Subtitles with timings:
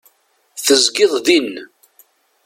[0.65, 1.51] Tezgiḍ din.